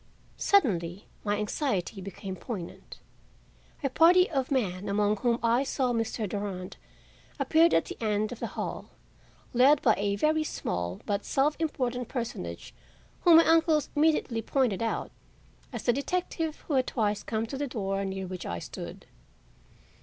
[0.37, 2.97] Suddenly my anxiety became poignant.
[3.83, 6.27] A party of men, among whom I saw Mr.
[6.27, 6.77] Durand,
[7.39, 8.89] appeared at the end of the hall,
[9.53, 12.73] led by a very small but self important personage
[13.25, 15.11] whom my uncle immediately pointed out
[15.71, 19.05] as the detective who had twice come to the door near which I stood.